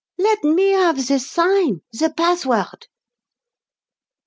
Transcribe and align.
"Let 0.17 0.43
me 0.43 0.69
have 0.71 0.95
the 1.05 1.19
sign, 1.19 1.81
the 1.93 2.09
password!" 2.17 2.87